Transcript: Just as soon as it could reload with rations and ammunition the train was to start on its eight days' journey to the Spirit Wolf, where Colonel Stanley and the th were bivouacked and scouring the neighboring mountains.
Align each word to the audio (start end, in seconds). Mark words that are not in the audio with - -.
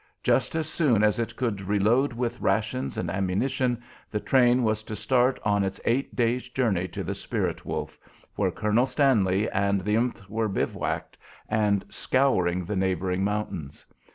Just 0.23 0.55
as 0.55 0.67
soon 0.67 1.03
as 1.03 1.19
it 1.19 1.35
could 1.35 1.61
reload 1.61 2.11
with 2.11 2.41
rations 2.41 2.97
and 2.97 3.07
ammunition 3.11 3.83
the 4.09 4.19
train 4.19 4.63
was 4.63 4.81
to 4.81 4.95
start 4.95 5.39
on 5.43 5.63
its 5.63 5.79
eight 5.85 6.15
days' 6.15 6.49
journey 6.49 6.87
to 6.87 7.03
the 7.03 7.13
Spirit 7.13 7.65
Wolf, 7.67 7.99
where 8.35 8.49
Colonel 8.49 8.87
Stanley 8.87 9.47
and 9.51 9.81
the 9.81 9.97
th 9.97 10.27
were 10.27 10.49
bivouacked 10.49 11.19
and 11.47 11.85
scouring 11.89 12.65
the 12.65 12.75
neighboring 12.75 13.23
mountains. 13.23 13.85